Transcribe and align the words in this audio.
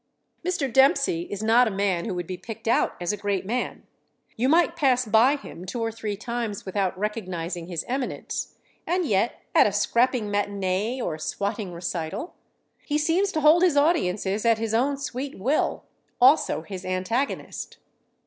Mr. 0.43 0.73
Dempsey 0.73 1.27
is 1.29 1.43
not 1.43 1.67
a 1.67 1.69
man 1.69 2.05
who 2.05 2.15
would 2.15 2.25
be 2.25 2.35
picked 2.35 2.67
out 2.67 2.95
as 2.99 3.13
a 3.13 3.17
great 3.17 3.45
man. 3.45 3.83
You 4.35 4.49
might 4.49 4.75
pass 4.75 5.05
by 5.05 5.35
him 5.35 5.63
two 5.63 5.79
or 5.79 5.91
three 5.91 6.17
times 6.17 6.65
without 6.65 6.97
recognizing 6.97 7.67
his 7.67 7.85
eminence, 7.87 8.55
and 8.87 9.05
yet, 9.05 9.43
at 9.53 9.67
a 9.67 9.71
scrapping 9.71 10.31
matinee 10.31 10.99
or 10.99 11.19
swatting 11.19 11.71
recital, 11.71 12.33
he 12.83 12.97
seems 12.97 13.31
to 13.33 13.41
hold 13.41 13.61
his 13.61 13.77
audiences 13.77 14.43
at 14.43 14.57
his 14.57 14.73
own 14.73 14.97
sweet 14.97 15.37
will 15.37 15.83
also 16.19 16.63
his 16.63 16.83
antagonist. 16.83 17.77